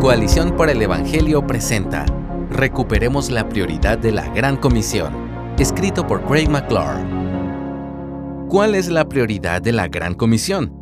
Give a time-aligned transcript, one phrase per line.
[0.00, 2.06] Coalición por el Evangelio presenta
[2.50, 5.12] Recuperemos la prioridad de la Gran Comisión,
[5.58, 7.04] escrito por Craig McClure.
[8.48, 10.74] ¿Cuál es la prioridad de la Gran Comisión?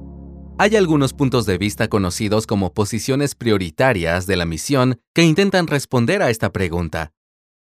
[0.57, 6.23] Hay algunos puntos de vista conocidos como posiciones prioritarias de la misión que intentan responder
[6.23, 7.11] a esta pregunta.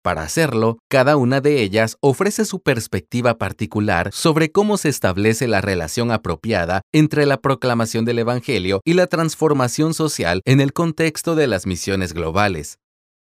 [0.05, 5.61] Para hacerlo, cada una de ellas ofrece su perspectiva particular sobre cómo se establece la
[5.61, 11.47] relación apropiada entre la proclamación del Evangelio y la transformación social en el contexto de
[11.47, 12.77] las misiones globales.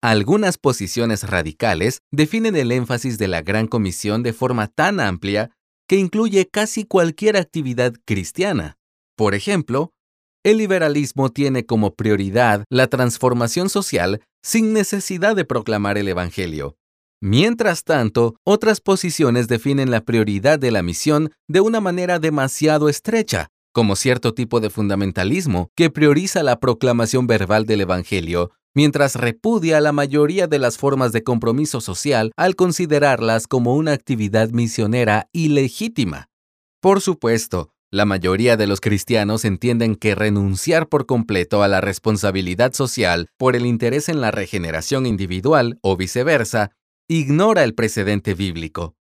[0.00, 5.50] Algunas posiciones radicales definen el énfasis de la Gran Comisión de forma tan amplia
[5.86, 8.78] que incluye casi cualquier actividad cristiana.
[9.14, 9.92] Por ejemplo,
[10.45, 16.77] el liberalismo tiene como prioridad la transformación social sin necesidad de proclamar el Evangelio.
[17.20, 23.48] Mientras tanto, otras posiciones definen la prioridad de la misión de una manera demasiado estrecha,
[23.73, 29.92] como cierto tipo de fundamentalismo que prioriza la proclamación verbal del Evangelio, mientras repudia la
[29.92, 36.28] mayoría de las formas de compromiso social al considerarlas como una actividad misionera ilegítima.
[36.80, 42.73] Por supuesto, la mayoría de los cristianos entienden que renunciar por completo a la responsabilidad
[42.73, 46.70] social por el interés en la regeneración individual o viceversa
[47.07, 48.97] ignora el precedente bíblico.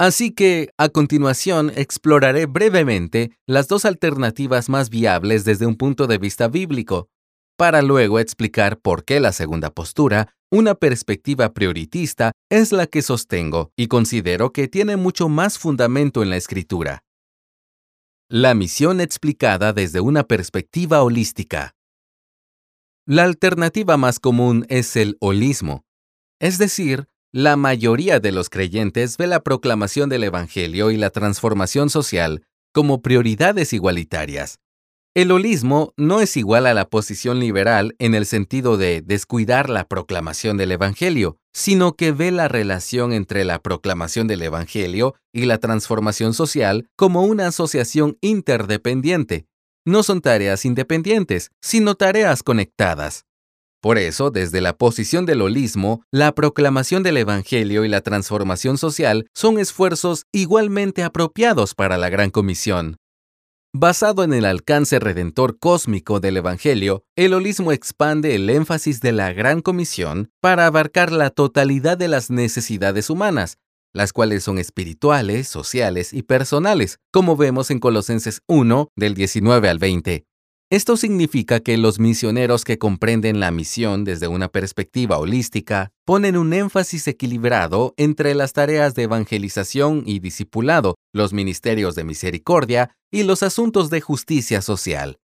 [0.00, 6.18] Así que, a continuación, exploraré brevemente las dos alternativas más viables desde un punto de
[6.18, 7.08] vista bíblico,
[7.56, 13.70] para luego explicar por qué la segunda postura, una perspectiva prioritista, es la que sostengo
[13.76, 17.04] y considero que tiene mucho más fundamento en la escritura.
[18.36, 21.76] La misión explicada desde una perspectiva holística.
[23.06, 25.84] La alternativa más común es el holismo,
[26.40, 31.90] es decir, la mayoría de los creyentes ve la proclamación del Evangelio y la transformación
[31.90, 34.58] social como prioridades igualitarias.
[35.16, 39.86] El holismo no es igual a la posición liberal en el sentido de descuidar la
[39.86, 45.58] proclamación del Evangelio, sino que ve la relación entre la proclamación del Evangelio y la
[45.58, 49.46] transformación social como una asociación interdependiente.
[49.86, 53.24] No son tareas independientes, sino tareas conectadas.
[53.80, 59.28] Por eso, desde la posición del holismo, la proclamación del Evangelio y la transformación social
[59.32, 62.96] son esfuerzos igualmente apropiados para la Gran Comisión.
[63.76, 69.32] Basado en el alcance redentor cósmico del Evangelio, el holismo expande el énfasis de la
[69.32, 73.58] Gran Comisión para abarcar la totalidad de las necesidades humanas,
[73.92, 79.80] las cuales son espirituales, sociales y personales, como vemos en Colosenses 1 del 19 al
[79.80, 80.24] 20.
[80.74, 86.52] Esto significa que los misioneros que comprenden la misión desde una perspectiva holística ponen un
[86.52, 93.44] énfasis equilibrado entre las tareas de evangelización y discipulado, los ministerios de misericordia y los
[93.44, 95.20] asuntos de justicia social.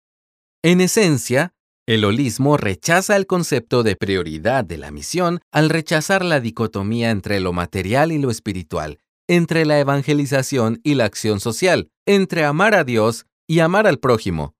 [0.62, 1.52] En esencia,
[1.84, 7.40] el holismo rechaza el concepto de prioridad de la misión al rechazar la dicotomía entre
[7.40, 12.84] lo material y lo espiritual, entre la evangelización y la acción social, entre amar a
[12.84, 14.54] Dios y amar al prójimo.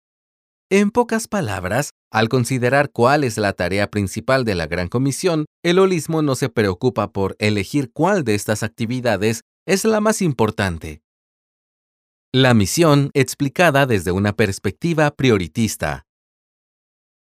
[0.72, 5.80] En pocas palabras, al considerar cuál es la tarea principal de la Gran Comisión, el
[5.80, 11.02] holismo no se preocupa por elegir cuál de estas actividades es la más importante.
[12.32, 16.06] La misión explicada desde una perspectiva prioritista.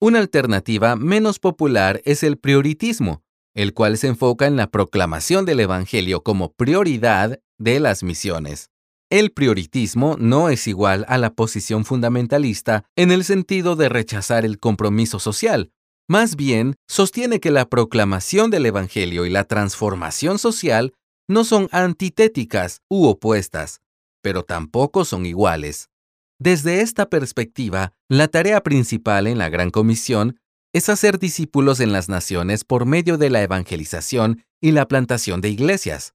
[0.01, 5.61] Una alternativa menos popular es el prioritismo, el cual se enfoca en la proclamación del
[5.61, 8.71] Evangelio como prioridad de las misiones.
[9.11, 14.59] El prioritismo no es igual a la posición fundamentalista en el sentido de rechazar el
[14.59, 15.71] compromiso social.
[16.09, 20.95] Más bien, sostiene que la proclamación del Evangelio y la transformación social
[21.29, 23.81] no son antitéticas u opuestas,
[24.23, 25.89] pero tampoco son iguales.
[26.39, 30.41] Desde esta perspectiva, la tarea principal en la Gran Comisión
[30.75, 35.51] es hacer discípulos en las naciones por medio de la evangelización y la plantación de
[35.51, 36.15] iglesias.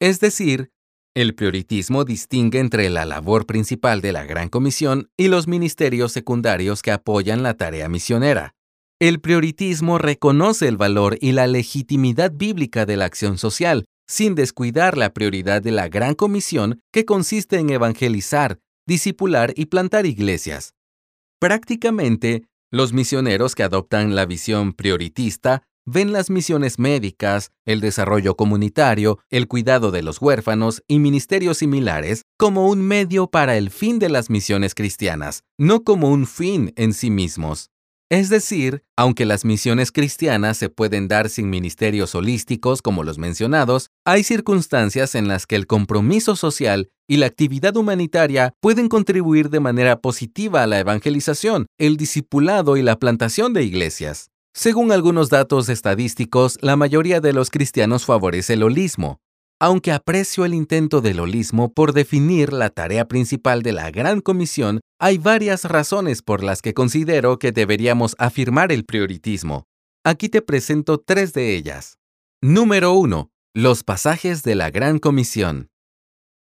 [0.00, 0.70] Es decir,
[1.16, 6.82] el prioritismo distingue entre la labor principal de la Gran Comisión y los ministerios secundarios
[6.82, 8.54] que apoyan la tarea misionera.
[9.00, 14.98] El prioritismo reconoce el valor y la legitimidad bíblica de la acción social, sin descuidar
[14.98, 20.74] la prioridad de la Gran Comisión que consiste en evangelizar, discipular y plantar iglesias.
[21.40, 29.20] Prácticamente, los misioneros que adoptan la visión prioritista ven las misiones médicas, el desarrollo comunitario,
[29.30, 34.08] el cuidado de los huérfanos y ministerios similares como un medio para el fin de
[34.08, 37.70] las misiones cristianas, no como un fin en sí mismos.
[38.08, 43.90] Es decir, aunque las misiones cristianas se pueden dar sin ministerios holísticos como los mencionados,
[44.04, 49.58] hay circunstancias en las que el compromiso social y la actividad humanitaria pueden contribuir de
[49.58, 54.30] manera positiva a la evangelización, el discipulado y la plantación de iglesias.
[54.58, 59.20] Según algunos datos estadísticos, la mayoría de los cristianos favorece el holismo,
[59.60, 64.80] aunque aprecio el intento del holismo por definir la tarea principal de la Gran Comisión,
[64.98, 69.64] hay varias razones por las que considero que deberíamos afirmar el prioritismo.
[70.04, 71.98] Aquí te presento tres de ellas.
[72.40, 73.28] Número 1.
[73.54, 75.68] Los pasajes de la Gran Comisión.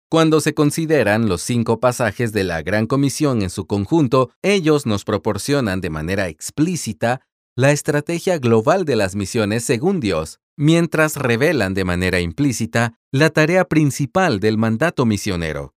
[0.09, 5.03] Cuando se consideran los cinco pasajes de la Gran Comisión en su conjunto, ellos nos
[5.03, 7.21] proporcionan de manera explícita
[7.59, 13.65] la estrategia global de las misiones según Dios, mientras revelan de manera implícita la tarea
[13.65, 15.73] principal del mandato misionero.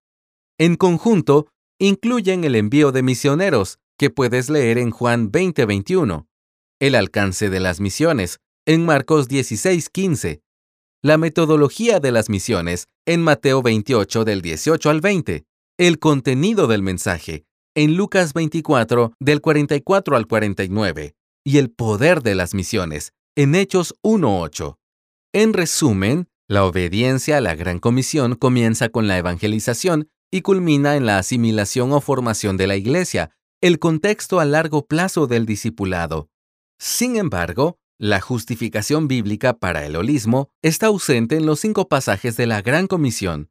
[0.58, 1.48] En conjunto,
[1.80, 6.28] incluyen el envío de misioneros, que puedes leer en Juan 20:21,
[6.78, 10.40] el alcance de las misiones, en Marcos 16:15,
[11.02, 15.46] la metodología de las misiones, en Mateo 28 del 18 al 20,
[15.78, 17.44] el contenido del mensaje,
[17.74, 23.94] en Lucas 24 del 44 al 49, y el poder de las misiones, en Hechos
[24.02, 24.78] 1.8.
[25.32, 31.06] En resumen, la obediencia a la Gran Comisión comienza con la evangelización y culmina en
[31.06, 33.30] la asimilación o formación de la Iglesia,
[33.60, 36.28] el contexto a largo plazo del discipulado.
[36.78, 42.46] Sin embargo, la justificación bíblica para el holismo está ausente en los cinco pasajes de
[42.46, 43.50] la Gran Comisión.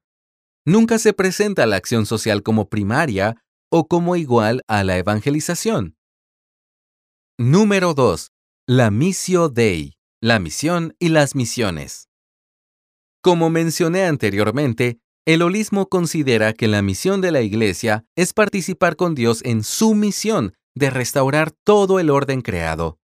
[0.65, 3.41] Nunca se presenta la acción social como primaria
[3.71, 5.95] o como igual a la evangelización.
[7.43, 8.27] Número 2.
[8.67, 12.07] La Missio Dei, la misión y las misiones.
[13.23, 19.15] Como mencioné anteriormente, el holismo considera que la misión de la Iglesia es participar con
[19.15, 22.99] Dios en su misión de restaurar todo el orden creado.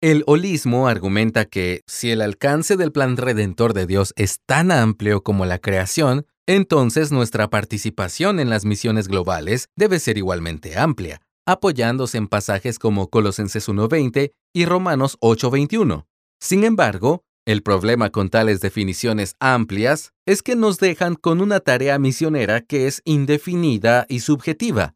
[0.00, 5.24] El holismo argumenta que si el alcance del plan redentor de Dios es tan amplio
[5.24, 12.18] como la creación, entonces nuestra participación en las misiones globales debe ser igualmente amplia apoyándose
[12.18, 16.06] en pasajes como Colosenses 1.20 y Romanos 8.21.
[16.40, 21.98] Sin embargo, el problema con tales definiciones amplias es que nos dejan con una tarea
[21.98, 24.94] misionera que es indefinida y subjetiva.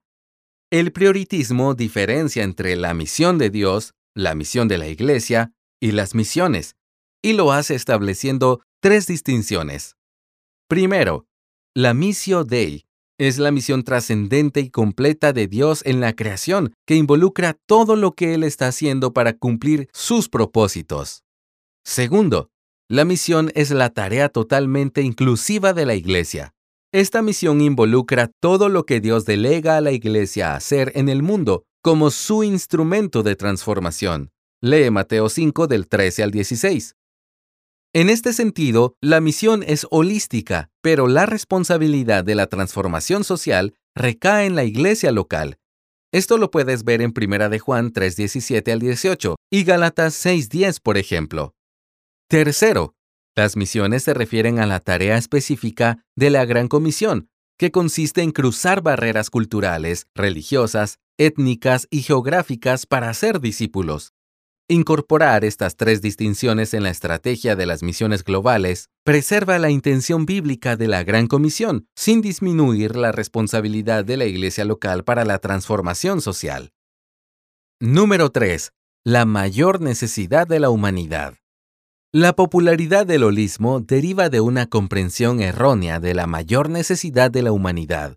[0.70, 6.14] El prioritismo diferencia entre la misión de Dios, la misión de la Iglesia y las
[6.14, 6.76] misiones,
[7.23, 9.97] y lo hace estableciendo tres distinciones.
[10.69, 11.26] Primero,
[11.75, 12.87] la missio Dei
[13.19, 18.12] es la misión trascendente y completa de Dios en la creación, que involucra todo lo
[18.12, 21.22] que Él está haciendo para cumplir sus propósitos.
[21.84, 22.50] Segundo,
[22.88, 26.55] la misión es la tarea totalmente inclusiva de la Iglesia.
[26.93, 31.22] Esta misión involucra todo lo que Dios delega a la Iglesia a hacer en el
[31.22, 34.31] mundo como su instrumento de transformación.
[34.62, 36.94] Lee Mateo 5 del 13 al 16.
[37.96, 44.46] En este sentido, la misión es holística, pero la responsabilidad de la transformación social recae
[44.46, 45.58] en la iglesia local.
[46.12, 50.99] Esto lo puedes ver en 1 de Juan 3:17 al 18 y Galatas 6:10, por
[50.99, 51.55] ejemplo.
[52.29, 52.96] Tercero,
[53.37, 58.32] las misiones se refieren a la tarea específica de la Gran Comisión, que consiste en
[58.32, 64.13] cruzar barreras culturales, religiosas, étnicas y geográficas para ser discípulos.
[64.69, 70.75] Incorporar estas tres distinciones en la estrategia de las misiones globales preserva la intención bíblica
[70.76, 76.22] de la Gran Comisión, sin disminuir la responsabilidad de la Iglesia local para la transformación
[76.22, 76.72] social.
[77.78, 78.72] Número 3.
[79.05, 81.34] La mayor necesidad de la humanidad.
[82.11, 87.52] La popularidad del holismo deriva de una comprensión errónea de la mayor necesidad de la
[87.52, 88.16] humanidad.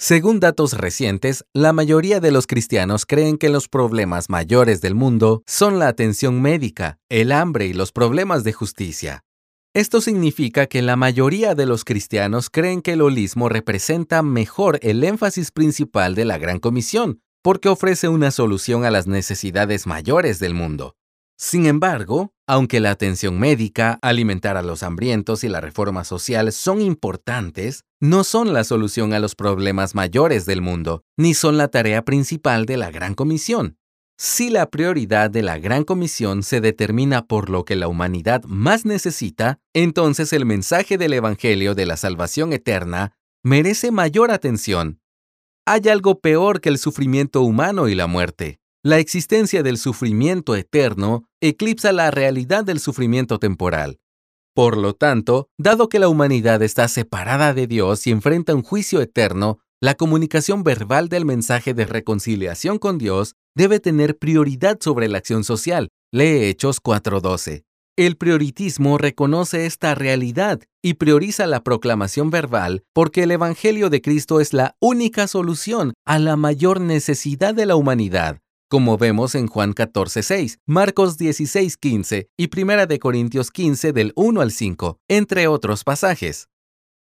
[0.00, 5.42] Según datos recientes, la mayoría de los cristianos creen que los problemas mayores del mundo
[5.44, 9.24] son la atención médica, el hambre y los problemas de justicia.
[9.74, 15.02] Esto significa que la mayoría de los cristianos creen que el holismo representa mejor el
[15.02, 20.54] énfasis principal de la Gran Comisión, porque ofrece una solución a las necesidades mayores del
[20.54, 20.94] mundo.
[21.40, 26.80] Sin embargo, aunque la atención médica, alimentar a los hambrientos y la reforma social son
[26.80, 32.04] importantes, no son la solución a los problemas mayores del mundo, ni son la tarea
[32.04, 33.76] principal de la Gran Comisión.
[34.18, 38.84] Si la prioridad de la Gran Comisión se determina por lo que la humanidad más
[38.84, 43.12] necesita, entonces el mensaje del Evangelio de la salvación eterna
[43.44, 45.00] merece mayor atención.
[45.66, 48.57] Hay algo peor que el sufrimiento humano y la muerte.
[48.84, 53.98] La existencia del sufrimiento eterno eclipsa la realidad del sufrimiento temporal.
[54.54, 59.00] Por lo tanto, dado que la humanidad está separada de Dios y enfrenta un juicio
[59.00, 65.18] eterno, la comunicación verbal del mensaje de reconciliación con Dios debe tener prioridad sobre la
[65.18, 65.88] acción social.
[66.12, 67.64] Lee Hechos 4:12.
[67.96, 74.40] El prioritismo reconoce esta realidad y prioriza la proclamación verbal porque el Evangelio de Cristo
[74.40, 79.72] es la única solución a la mayor necesidad de la humanidad como vemos en Juan
[79.74, 86.48] 14:6, Marcos 16:15 y 1 de Corintios 15 del 1 al 5, entre otros pasajes.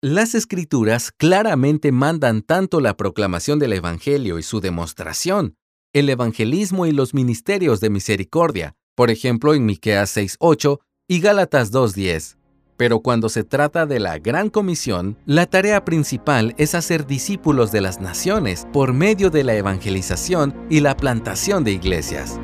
[0.02, 5.56] Las escrituras claramente mandan tanto la proclamación del Evangelio y su demostración,
[5.94, 12.39] el evangelismo y los ministerios de misericordia, por ejemplo en Miqueas 6:8 y Gálatas 2:10.
[12.80, 17.82] Pero cuando se trata de la Gran Comisión, la tarea principal es hacer discípulos de
[17.82, 22.40] las naciones por medio de la evangelización y la plantación de iglesias.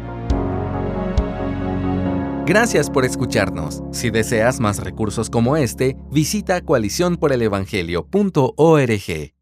[2.46, 3.82] Gracias por escucharnos.
[3.94, 9.35] Si deseas más recursos como este, visita coaliciónporelevangelio.org.